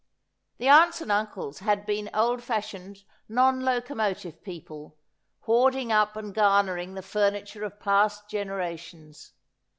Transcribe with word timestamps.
The 0.57 0.67
aunts 0.67 0.99
and 1.01 1.11
uncles 1.11 1.59
had 1.59 1.85
been 1.85 2.09
old 2.11 2.41
fashioned 2.43 3.03
non 3.29 3.59
locomo 3.61 4.19
tive 4.19 4.41
people, 4.43 4.97
hoarding 5.41 5.91
up 5.91 6.15
and 6.15 6.33
garnering 6.33 6.95
the 6.95 7.03
furniture 7.03 7.63
of 7.63 7.79
past 7.79 8.27
generations. 8.27 9.33